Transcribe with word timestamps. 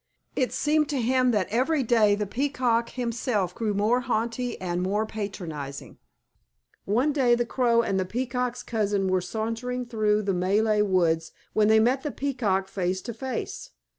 It 0.35 0.51
seemed 0.51 0.89
to 0.89 0.99
him 0.99 1.29
that 1.29 1.47
every 1.51 1.83
day 1.83 2.15
the 2.15 2.25
Peacock 2.25 2.89
himself 2.89 3.53
grew 3.53 3.75
more 3.75 4.01
haughty 4.01 4.59
and 4.59 4.81
more 4.81 5.05
patronizing. 5.05 5.99
One 6.85 7.13
day 7.13 7.35
the 7.35 7.45
Crow 7.45 7.83
and 7.83 7.99
the 7.99 8.05
Peacock's 8.05 8.63
cousin 8.63 9.07
were 9.09 9.21
sauntering 9.21 9.85
through 9.85 10.23
the 10.23 10.33
Malay 10.33 10.81
woods 10.81 11.33
when 11.53 11.67
they 11.67 11.79
met 11.79 12.01
the 12.01 12.09
Peacock 12.09 12.67
face 12.67 12.99
to 13.03 13.13
face. 13.13 13.69